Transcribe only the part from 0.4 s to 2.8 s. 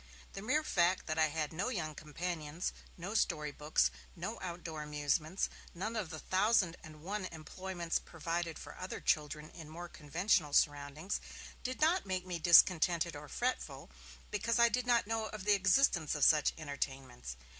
mere fact that I had no young companions,